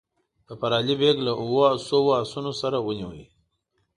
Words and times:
ظفر 0.47 0.71
علي 0.79 0.95
بیګ 0.99 1.17
له 1.25 1.31
اوو 1.41 1.65
سوو 1.87 2.11
آسونو 2.21 2.51
سره 2.61 2.77
ونیوی. 2.81 3.23